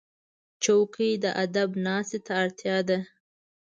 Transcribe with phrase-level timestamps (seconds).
[0.63, 2.97] چوکۍ د ادب ناستې ته اړتیا ده.